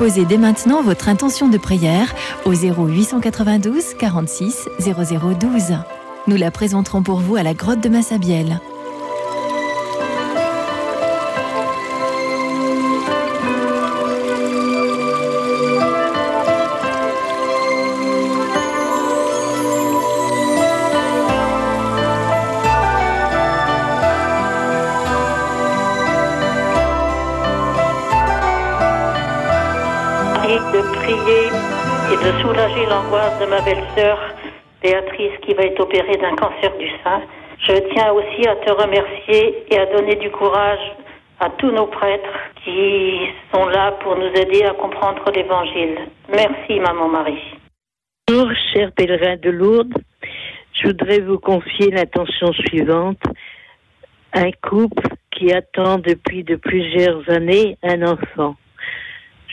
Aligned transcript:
Déposez 0.00 0.24
dès 0.24 0.38
maintenant 0.38 0.82
votre 0.82 1.10
intention 1.10 1.50
de 1.50 1.58
prière 1.58 2.14
au 2.46 2.54
0892 2.54 3.92
46 3.98 4.66
0012. 4.80 5.76
Nous 6.26 6.36
la 6.36 6.50
présenterons 6.50 7.02
pour 7.02 7.18
vous 7.18 7.36
à 7.36 7.42
la 7.42 7.52
grotte 7.52 7.80
de 7.80 7.90
Massabielle. 7.90 8.60
Soulager 32.50 32.86
l'angoisse 32.86 33.38
de 33.38 33.46
ma 33.46 33.60
belle-sœur 33.60 34.18
Béatrice 34.82 35.38
qui 35.42 35.54
va 35.54 35.62
être 35.64 35.80
opérée 35.80 36.16
d'un 36.16 36.34
cancer 36.34 36.76
du 36.78 36.88
sein. 37.04 37.22
Je 37.60 37.74
tiens 37.92 38.12
aussi 38.12 38.48
à 38.48 38.56
te 38.56 38.72
remercier 38.72 39.64
et 39.70 39.78
à 39.78 39.86
donner 39.86 40.16
du 40.16 40.30
courage 40.30 40.80
à 41.38 41.50
tous 41.50 41.70
nos 41.70 41.86
prêtres 41.86 42.38
qui 42.64 43.20
sont 43.54 43.66
là 43.66 43.92
pour 44.02 44.16
nous 44.16 44.32
aider 44.34 44.64
à 44.64 44.72
comprendre 44.72 45.22
l'Évangile. 45.32 45.98
Merci, 46.28 46.80
Maman 46.80 47.08
Marie. 47.08 47.54
Bonjour, 48.26 48.50
chers 48.72 48.90
pèlerins 48.92 49.36
de 49.36 49.50
Lourdes. 49.50 49.98
Je 50.72 50.88
voudrais 50.88 51.20
vous 51.20 51.38
confier 51.38 51.90
l'intention 51.90 52.52
suivante. 52.52 53.22
Un 54.32 54.50
couple 54.68 55.08
qui 55.30 55.52
attend 55.52 55.98
depuis 55.98 56.42
de 56.42 56.56
plusieurs 56.56 57.28
années 57.30 57.76
un 57.82 58.02
enfant. 58.02 58.56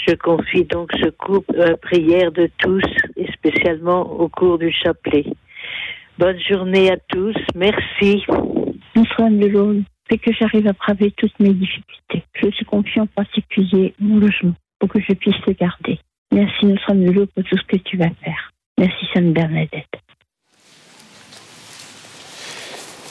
Je 0.08 0.16
confie 0.16 0.64
donc 0.64 0.90
ce 0.94 1.10
couple 1.10 1.60
à 1.60 1.72
la 1.72 1.78
prière 1.78 2.32
de 2.32 2.50
tous 2.60 2.84
et 3.18 3.30
spécialement 3.34 4.10
au 4.10 4.30
cours 4.30 4.58
du 4.58 4.72
chapelet. 4.72 5.26
Bonne 6.18 6.40
journée 6.40 6.90
à 6.90 6.96
tous. 7.10 7.36
Merci. 7.56 8.24
Bonsoir 8.96 9.30
de 9.30 9.48
Lourdes. 9.48 9.84
C'est 10.10 10.18
que 10.18 10.32
j'arrive 10.32 10.66
à 10.68 10.72
braver 10.72 11.12
toutes 11.18 11.38
mes 11.42 11.54
difficultés. 11.54 12.24
Je 12.42 12.50
suis 12.52 12.64
confiant 12.64 13.04
en 13.04 13.08
particulier 13.08 13.94
mon 14.00 14.20
logement 14.20 14.54
pour 14.80 14.88
que 14.88 15.00
je 15.02 15.14
puisse 15.14 15.36
le 15.46 15.54
garder. 15.54 16.00
Merci 16.32 16.66
Notre 16.66 16.88
Dame 16.88 17.04
de 17.04 17.12
Lourdes 17.12 17.30
pour 17.36 17.44
tout 17.44 17.58
ce 17.58 17.64
que 17.64 17.78
tu 17.78 17.98
vas 17.98 18.10
faire. 18.24 18.54
Merci 18.78 19.06
Sainte 19.14 19.34
Bernadette. 19.34 19.88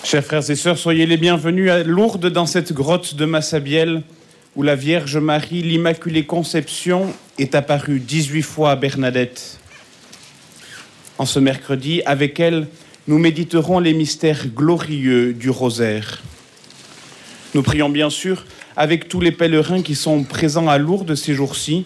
Chers 0.02 0.24
frères 0.24 0.48
et 0.48 0.54
sœurs, 0.54 0.78
soyez 0.78 1.04
les 1.04 1.18
bienvenus 1.18 1.70
à 1.70 1.82
Lourdes 1.82 2.30
dans 2.30 2.46
cette 2.46 2.72
grotte 2.72 3.16
de 3.16 3.26
Massabielle 3.26 4.02
où 4.56 4.62
la 4.62 4.74
Vierge 4.74 5.18
Marie, 5.18 5.62
l'Immaculée 5.62 6.24
Conception, 6.24 7.12
est 7.38 7.54
apparue 7.54 8.00
18 8.00 8.40
fois 8.40 8.70
à 8.70 8.76
Bernadette. 8.76 9.58
En 11.18 11.26
ce 11.26 11.38
mercredi, 11.38 12.00
avec 12.06 12.40
elle, 12.40 12.66
nous 13.06 13.18
méditerons 13.18 13.78
les 13.78 13.92
mystères 13.92 14.48
glorieux 14.48 15.34
du 15.34 15.50
rosaire. 15.50 16.22
Nous 17.54 17.62
prions 17.62 17.90
bien 17.90 18.08
sûr 18.08 18.46
avec 18.76 19.08
tous 19.08 19.20
les 19.20 19.30
pèlerins 19.30 19.82
qui 19.82 19.94
sont 19.94 20.24
présents 20.24 20.68
à 20.68 20.78
Lourdes 20.78 21.14
ces 21.14 21.34
jours-ci, 21.34 21.84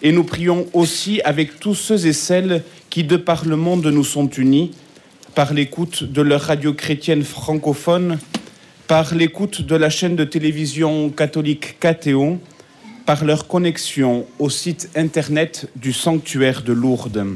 et 0.00 0.12
nous 0.12 0.24
prions 0.24 0.66
aussi 0.72 1.20
avec 1.22 1.58
tous 1.58 1.74
ceux 1.74 2.06
et 2.06 2.12
celles 2.12 2.62
qui, 2.90 3.02
de 3.02 3.16
par 3.16 3.44
le 3.44 3.56
monde, 3.56 3.86
nous 3.86 4.04
sont 4.04 4.28
unis, 4.28 4.70
par 5.34 5.52
l'écoute 5.52 6.04
de 6.04 6.22
leur 6.22 6.42
radio 6.42 6.74
chrétienne 6.74 7.24
francophone, 7.24 8.18
par 8.86 9.14
l'écoute 9.14 9.62
de 9.62 9.76
la 9.76 9.88
chaîne 9.88 10.14
de 10.14 10.24
télévision 10.24 11.08
catholique 11.10 11.78
KTO, 11.80 12.38
par 13.06 13.24
leur 13.24 13.46
connexion 13.46 14.26
au 14.38 14.50
site 14.50 14.90
internet 14.94 15.68
du 15.76 15.92
sanctuaire 15.92 16.62
de 16.62 16.72
Lourdes. 16.72 17.26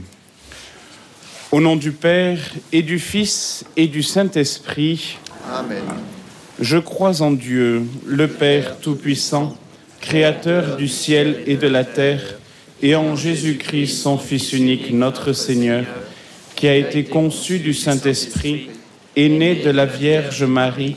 Au 1.50 1.60
nom 1.60 1.76
du 1.76 1.92
Père 1.92 2.38
et 2.72 2.82
du 2.82 2.98
Fils 2.98 3.64
et 3.76 3.86
du 3.86 4.02
Saint-Esprit, 4.02 5.18
Amen. 5.50 5.82
je 6.60 6.76
crois 6.76 7.22
en 7.22 7.30
Dieu, 7.30 7.82
le 8.06 8.28
Père 8.28 8.78
Tout-Puissant, 8.78 9.56
Créateur 10.00 10.76
du 10.76 10.88
ciel 10.88 11.42
et 11.46 11.56
de 11.56 11.66
la 11.66 11.84
terre, 11.84 12.38
et 12.82 12.94
en 12.94 13.16
Jésus-Christ, 13.16 14.02
son 14.02 14.16
Fils 14.16 14.52
unique, 14.52 14.92
notre 14.92 15.32
Seigneur, 15.32 15.84
qui 16.54 16.68
a 16.68 16.76
été 16.76 17.04
conçu 17.04 17.58
du 17.58 17.74
Saint-Esprit, 17.74 18.68
est 19.16 19.28
né 19.28 19.56
de 19.56 19.70
la 19.70 19.86
Vierge 19.86 20.44
Marie, 20.44 20.96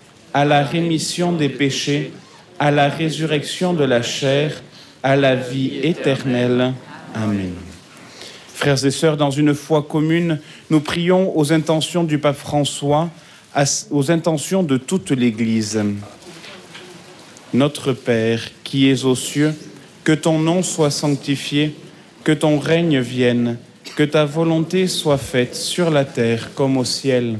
à 0.33 0.45
la 0.45 0.63
rémission 0.63 1.31
des 1.31 1.49
péchés, 1.49 2.11
à 2.59 2.71
la 2.71 2.89
résurrection 2.89 3.73
de 3.73 3.83
la 3.83 4.01
chair, 4.01 4.61
à 5.03 5.15
la 5.15 5.35
vie 5.35 5.79
éternelle. 5.83 6.73
Amen. 7.15 7.53
Frères 8.53 8.85
et 8.85 8.91
sœurs, 8.91 9.17
dans 9.17 9.31
une 9.31 9.55
foi 9.55 9.81
commune, 9.81 10.39
nous 10.69 10.79
prions 10.79 11.35
aux 11.37 11.51
intentions 11.51 12.03
du 12.03 12.19
pape 12.19 12.37
François, 12.37 13.09
aux 13.89 14.11
intentions 14.11 14.63
de 14.63 14.77
toute 14.77 15.09
l'Église. 15.11 15.83
Notre 17.53 17.93
Père, 17.93 18.39
qui 18.63 18.89
es 18.89 19.03
aux 19.03 19.15
cieux, 19.15 19.53
que 20.03 20.11
ton 20.11 20.39
nom 20.39 20.63
soit 20.63 20.91
sanctifié, 20.91 21.75
que 22.23 22.31
ton 22.31 22.59
règne 22.59 22.99
vienne, 22.99 23.57
que 23.95 24.03
ta 24.03 24.25
volonté 24.25 24.87
soit 24.87 25.17
faite 25.17 25.55
sur 25.55 25.89
la 25.89 26.05
terre 26.05 26.51
comme 26.55 26.77
au 26.77 26.85
ciel. 26.85 27.39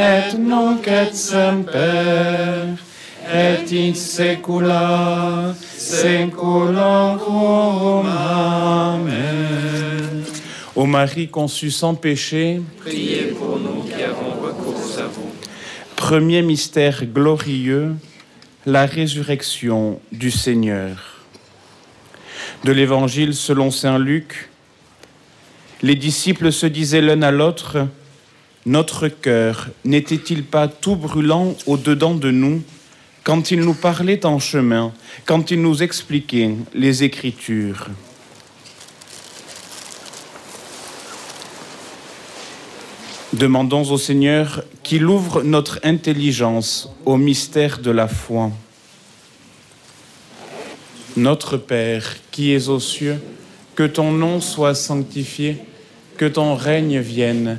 et 0.00 0.38
nunc 0.38 0.88
et 0.88 1.14
semper 1.14 2.74
et 3.32 3.72
in 3.72 3.94
saecula 3.94 5.54
saeculorum. 5.76 8.06
Amen. 8.06 10.24
Ô 10.74 10.86
Marie 10.86 11.28
conçue 11.28 11.70
sans 11.70 11.94
péché, 11.94 12.60
Priez 12.78 13.34
pour 13.38 13.58
nous 13.58 13.82
qui 13.82 14.02
avons 14.02 14.40
recours 14.42 14.98
à 14.98 15.06
vous. 15.06 15.30
Premier 15.96 16.42
mystère 16.42 17.04
glorieux, 17.04 17.94
la 18.64 18.86
résurrection 18.86 20.00
du 20.12 20.30
Seigneur. 20.30 20.96
De 22.64 22.72
l'Évangile 22.72 23.34
selon 23.34 23.70
Saint 23.70 23.98
Luc, 23.98 24.48
les 25.82 25.94
disciples 25.94 26.52
se 26.52 26.66
disaient 26.66 27.00
l'un 27.00 27.22
à 27.22 27.30
l'autre, 27.30 27.86
Notre 28.66 29.08
cœur 29.08 29.68
n'était-il 29.86 30.44
pas 30.44 30.68
tout 30.68 30.94
brûlant 30.94 31.54
au-dedans 31.66 32.14
de 32.14 32.30
nous 32.30 32.62
quand 33.24 33.50
il 33.50 33.60
nous 33.60 33.74
parlait 33.74 34.26
en 34.26 34.38
chemin, 34.38 34.92
quand 35.24 35.50
il 35.50 35.62
nous 35.62 35.82
expliquait 35.82 36.54
les 36.74 37.02
Écritures? 37.02 37.86
Demandons 43.32 43.90
au 43.90 43.96
Seigneur 43.96 44.62
qu'il 44.82 45.06
ouvre 45.06 45.42
notre 45.42 45.80
intelligence 45.82 46.90
au 47.06 47.16
mystère 47.16 47.78
de 47.78 47.90
la 47.90 48.08
foi. 48.08 48.50
Notre 51.16 51.56
Père 51.56 52.16
qui 52.30 52.52
es 52.52 52.68
aux 52.68 52.80
cieux, 52.80 53.22
que 53.74 53.84
ton 53.84 54.12
nom 54.12 54.42
soit 54.42 54.74
sanctifié, 54.74 55.56
que 56.18 56.26
ton 56.26 56.54
règne 56.54 56.98
vienne, 56.98 57.58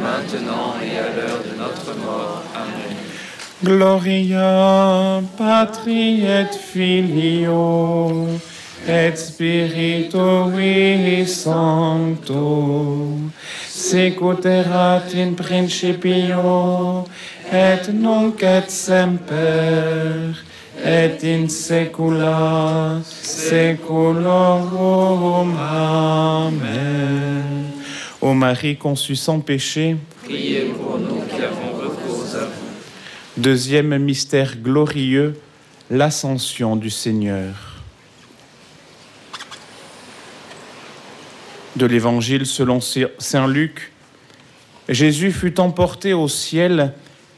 maintenant 0.11 0.75
et 0.83 0.97
à 0.97 1.09
l'heure 1.15 1.41
de 1.47 1.53
notre 1.57 1.91
mort. 2.03 2.43
Amen. 2.55 2.91
Gloria 3.63 5.21
Patri 5.37 6.25
et 6.25 6.51
Filio 6.73 8.27
et 8.87 9.15
Spiritui 9.15 11.27
Sancto 11.27 13.19
sicut 13.69 14.45
erat 14.45 15.13
in 15.13 15.35
principio 15.35 17.05
et 17.51 17.87
nunc 17.93 18.41
et 18.43 18.69
semper 18.69 20.33
et 20.83 21.23
in 21.23 21.47
saecula 21.49 23.01
saeculorum. 23.03 25.57
Amen. 25.57 27.70
Ô 28.21 28.35
Marie 28.35 28.77
conçue 28.77 29.15
sans 29.15 29.39
péché, 29.39 29.95
Priez 30.25 30.65
pour 30.65 30.99
nous 30.99 31.21
qui 31.21 31.41
avons 31.41 31.71
recours 31.75 32.35
à 32.35 32.45
vous. 32.45 33.41
Deuxième 33.41 33.97
mystère 33.97 34.57
glorieux, 34.57 35.41
l'ascension 35.89 36.75
du 36.75 36.91
Seigneur. 36.91 37.81
De 41.75 41.87
l'Évangile 41.87 42.45
selon 42.45 42.79
Saint 42.79 43.47
Luc, 43.47 43.91
Jésus 44.87 45.31
fut 45.31 45.59
emporté 45.59 46.13
au 46.13 46.27
ciel 46.27 46.93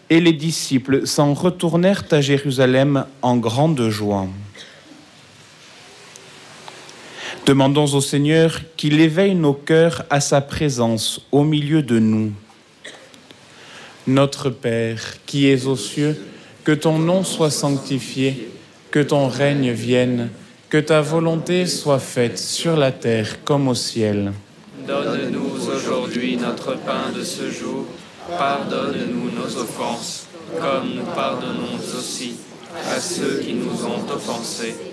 et 0.10 0.20
les 0.20 0.34
disciples 0.34 1.08
s'en 1.08 1.34
retournèrent 1.34 2.04
à 2.12 2.20
Jérusalem 2.20 3.06
en 3.22 3.38
grande 3.38 3.88
joie. 3.88 4.28
Demandons 7.46 7.94
au 7.94 8.00
Seigneur 8.00 8.62
qu'il 8.78 9.02
éveille 9.02 9.36
nos 9.36 9.54
cœurs 9.54 10.06
à 10.10 10.22
sa 10.22 10.40
présence 10.40 11.20
au 11.30 11.44
milieu 11.44 11.84
de 11.84 12.00
nous. 12.00 12.32
Notre 14.08 14.50
Père, 14.50 15.02
qui 15.26 15.50
es 15.50 15.66
aux 15.66 15.76
cieux, 15.76 16.18
que 16.64 16.72
ton 16.72 16.98
nom 17.00 17.26
soit 17.26 17.52
sanctifié, 17.52 18.50
que 18.92 19.02
ton 19.02 19.28
règne 19.28 19.72
vienne, 19.72 20.30
que 20.70 20.78
ta 20.78 21.02
volonté 21.02 21.66
soit 21.66 22.00
faite 22.00 22.40
sur 22.40 22.78
la 22.78 22.94
terre 22.94 23.44
comme 23.44 23.68
au 23.68 23.76
ciel. 23.76 24.32
Donne-nous 24.88 25.68
aujourd'hui 25.70 26.38
notre 26.38 26.78
pain 26.78 27.12
de 27.14 27.24
ce 27.26 27.52
jour. 27.52 27.86
Pardonne-nous 28.38 29.32
nos 29.38 29.62
offenses, 29.62 30.28
comme 30.62 30.96
nous 30.96 31.14
pardonnons 31.14 31.78
aussi 31.98 32.36
à 32.90 33.02
ceux 33.02 33.40
qui 33.40 33.54
nous 33.54 33.86
ont 33.86 34.10
offensés. 34.16 34.93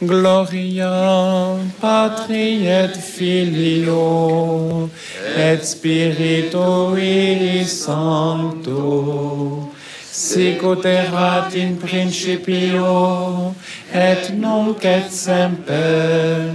Gloria 0.00 1.56
Patri 1.80 2.68
et 2.68 2.94
Filio 2.96 4.88
et 5.36 5.64
Spiritui 5.64 7.64
Sancto 7.66 9.72
sicut 10.12 10.84
erat 10.84 11.52
in 11.56 11.76
principio 11.76 13.54
et 13.92 14.30
nunc 14.34 14.84
et 14.84 15.10
semper 15.10 16.52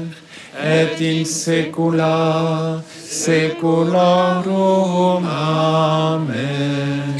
et 0.63 1.01
in 1.01 1.25
saecula 1.25 2.81
saeculorum. 3.09 5.25
Amen. 5.25 7.17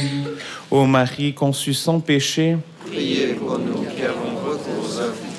Ô 0.72 0.86
Marie 0.86 1.34
conçue 1.34 1.74
sans 1.74 2.00
péché, 2.00 2.58
Priez 2.86 3.34
pour 3.34 3.60
nous 3.60 3.84
qui 3.94 4.04
avons 4.04 4.38
recours 4.46 5.02
à 5.02 5.08
vous. 5.08 5.34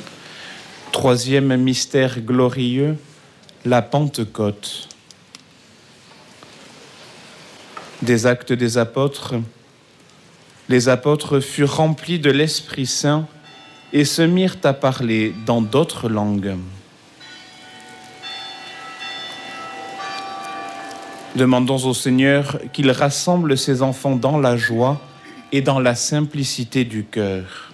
Troisième 0.94 1.56
mystère 1.56 2.20
glorieux, 2.20 2.96
la 3.64 3.82
Pentecôte. 3.82 4.88
Des 8.00 8.26
actes 8.26 8.52
des 8.52 8.78
apôtres, 8.78 9.34
les 10.68 10.88
apôtres 10.88 11.40
furent 11.40 11.78
remplis 11.78 12.20
de 12.20 12.30
l'Esprit 12.30 12.86
Saint 12.86 13.26
et 13.92 14.04
se 14.04 14.22
mirent 14.22 14.58
à 14.62 14.72
parler 14.72 15.34
dans 15.44 15.60
d'autres 15.60 16.08
langues. 16.08 16.54
Demandons 21.34 21.88
au 21.88 21.92
Seigneur 21.92 22.60
qu'il 22.72 22.92
rassemble 22.92 23.58
ses 23.58 23.82
enfants 23.82 24.14
dans 24.14 24.38
la 24.38 24.56
joie 24.56 25.00
et 25.50 25.60
dans 25.60 25.80
la 25.80 25.96
simplicité 25.96 26.84
du 26.84 27.04
cœur. 27.04 27.73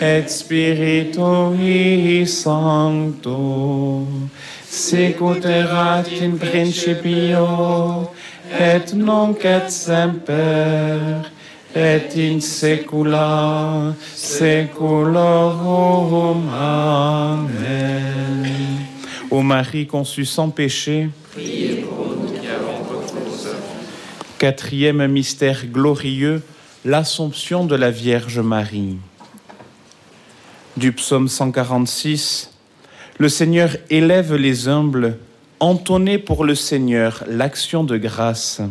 et 0.00 0.28
Spiritui 0.30 2.26
Sancto 2.26 4.06
sicut 4.66 5.44
erat 5.44 6.08
in 6.22 6.38
principio 6.38 8.10
et 8.58 8.94
nunc 8.94 9.44
et 9.44 9.70
semper 9.70 11.20
et 11.74 12.16
in 12.16 12.40
saecula 12.40 13.94
saeculorum. 14.14 15.68
Amen. 16.48 18.46
Ô 19.30 19.42
Marie 19.42 19.86
conçue 19.86 20.24
sans 20.24 20.50
péché, 20.50 21.10
Priez. 21.32 21.84
Quatrième 24.38 25.06
mystère 25.06 25.66
glorieux, 25.66 26.42
l'Assomption 26.86 27.66
de 27.66 27.76
la 27.76 27.90
Vierge 27.90 28.38
Marie. 28.38 28.96
Du 30.76 30.92
psaume 30.92 31.26
146, 31.28 32.52
Le 33.18 33.28
Seigneur 33.28 33.70
élève 33.90 34.36
les 34.36 34.68
humbles, 34.68 35.18
entonnez 35.58 36.16
pour 36.16 36.44
le 36.44 36.54
Seigneur 36.54 37.24
l'action 37.26 37.82
de 37.82 37.96
grâce. 37.96 38.62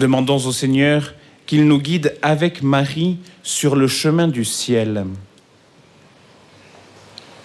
Demandons 0.00 0.44
au 0.44 0.50
Seigneur 0.52 1.14
qu'il 1.46 1.68
nous 1.68 1.78
guide 1.78 2.16
avec 2.22 2.62
Marie 2.62 3.18
sur 3.44 3.76
le 3.76 3.86
chemin 3.86 4.26
du 4.26 4.44
ciel. 4.44 5.06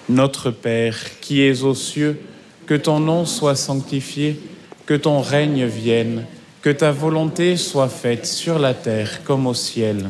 Notre 0.10 0.50
Père, 0.50 0.98
qui 1.22 1.44
es 1.44 1.62
aux 1.62 1.76
cieux, 1.76 2.20
que 2.66 2.74
ton 2.74 3.00
nom 3.00 3.26
soit 3.26 3.56
sanctifié, 3.56 4.40
que 4.88 4.96
ton 4.96 5.22
règne 5.22 5.66
vienne, 5.66 6.26
que 6.64 6.72
ta 6.72 6.92
volonté 6.92 7.58
soit 7.58 7.90
faite 7.90 8.26
sur 8.26 8.58
la 8.58 8.74
terre 8.74 9.24
comme 9.24 9.46
au 9.46 9.54
ciel. 9.54 10.10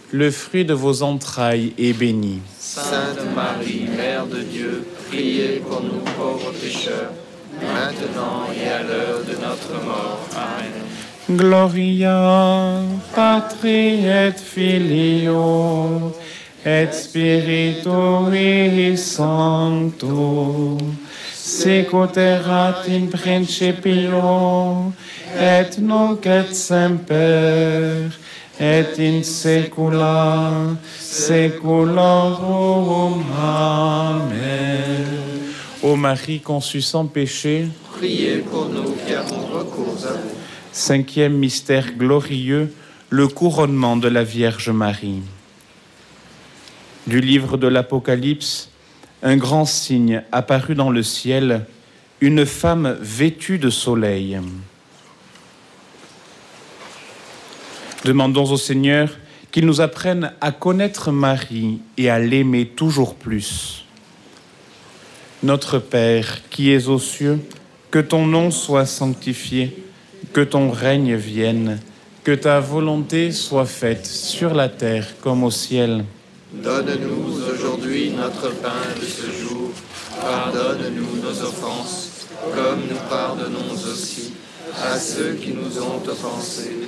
le 0.11 0.31
fruit 0.31 0.65
de 0.65 0.73
vos 0.73 1.03
entrailles, 1.03 1.73
est 1.77 1.93
béni. 1.93 2.41
Sainte 2.59 3.23
Marie, 3.35 3.87
Mère 3.95 4.25
de 4.27 4.41
Dieu, 4.41 4.85
priez 5.09 5.61
pour 5.67 5.81
nous 5.81 6.01
pauvres 6.17 6.51
pécheurs, 6.61 7.11
maintenant 7.61 8.47
et 8.55 8.67
à 8.69 8.83
l'heure 8.83 9.23
de 9.23 9.33
notre 9.33 9.73
mort. 9.85 10.27
Amen. 10.35 10.85
Gloria 11.29 12.81
Patri 13.15 14.05
et 14.05 14.33
Filio 14.33 16.13
et 16.65 16.87
Spiritui 16.91 17.77
Sancto 18.97 20.77
sicut 21.51 22.17
erat 22.17 22.87
in 22.87 23.07
principio 23.07 24.93
et 25.39 25.77
nunc 25.79 26.25
et 26.25 26.53
semper 26.53 28.09
et 28.59 28.99
in 28.99 29.23
saecula 29.23 30.77
saeculorum. 30.99 32.43
Amen. 33.37 35.05
Ô 35.83 35.95
Marie 35.95 36.39
conçue 36.39 36.81
sans 36.81 37.07
péché, 37.07 37.67
Priez 37.97 38.37
pour 38.39 38.69
nous 38.69 38.95
qui 39.05 39.13
avons 39.13 39.47
recours 39.47 39.97
à 40.05 40.13
vous. 40.13 40.35
Cinquième 40.71 41.37
mystère 41.37 41.93
glorieux, 41.97 42.73
le 43.09 43.27
couronnement 43.27 43.97
de 43.97 44.07
la 44.07 44.23
Vierge 44.23 44.69
Marie. 44.69 45.21
Du 47.07 47.19
livre 47.19 47.57
de 47.57 47.67
l'Apocalypse, 47.67 48.69
un 49.23 49.37
grand 49.37 49.65
signe 49.65 50.23
apparut 50.31 50.75
dans 50.75 50.91
le 50.91 51.03
ciel, 51.03 51.65
une 52.21 52.45
femme 52.45 52.95
vêtue 53.01 53.57
de 53.57 53.69
soleil. 53.69 54.39
Demandons 58.03 58.51
au 58.51 58.57
Seigneur 58.57 59.09
qu'il 59.51 59.65
nous 59.65 59.81
apprenne 59.81 60.31
à 60.41 60.51
connaître 60.51 61.11
Marie 61.11 61.79
et 61.97 62.09
à 62.09 62.17
l'aimer 62.17 62.65
toujours 62.65 63.15
plus. 63.15 63.85
Notre 65.43 65.77
Père 65.77 66.39
qui 66.49 66.71
es 66.71 66.87
aux 66.87 66.99
cieux, 66.99 67.39
que 67.91 67.99
ton 67.99 68.25
nom 68.25 68.49
soit 68.49 68.85
sanctifié, 68.85 69.75
que 70.33 70.41
ton 70.41 70.71
règne 70.71 71.15
vienne, 71.15 71.79
que 72.23 72.31
ta 72.31 72.59
volonté 72.59 73.31
soit 73.31 73.65
faite 73.65 74.05
sur 74.05 74.53
la 74.53 74.69
terre 74.69 75.07
comme 75.21 75.43
au 75.43 75.51
ciel. 75.51 76.05
Donne-nous 76.53 77.53
aujourd'hui 77.53 78.11
notre 78.11 78.51
pain 78.61 78.83
de 78.99 79.05
ce 79.05 79.31
jour. 79.41 79.71
Pardonne-nous 80.21 81.21
nos 81.21 81.41
offenses, 81.41 82.27
comme 82.53 82.81
nous 82.89 83.09
pardonnons 83.09 83.73
aussi 83.73 84.33
à 84.83 84.97
ceux 84.97 85.33
qui 85.33 85.53
nous 85.53 85.81
ont 85.81 86.01
offensés. 86.07 86.87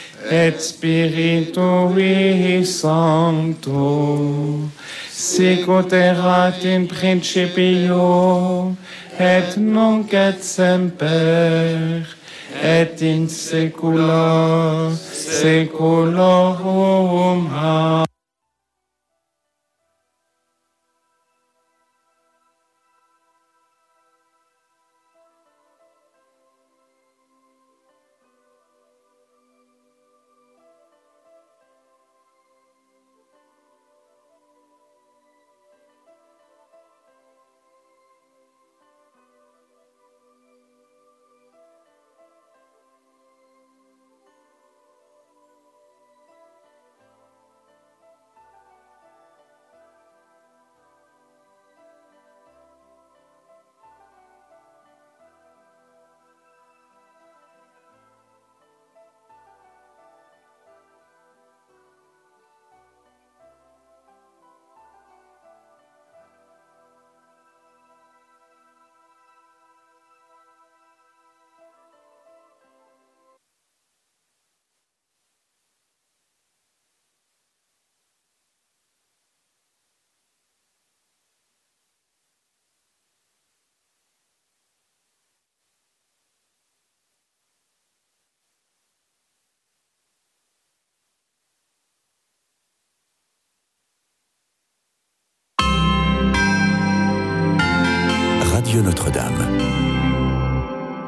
et 0.31 0.61
Spiritui 0.61 2.65
Sancto 2.65 4.69
sicut 5.11 5.91
in 6.63 6.87
principio 6.87 8.75
et 9.19 9.57
nunc 9.57 10.13
et 10.13 10.41
semper 10.41 12.05
et 12.63 13.01
in 13.01 13.27
saecula 13.27 14.91
saeculorum 15.01 17.49
Amen. 17.53 18.10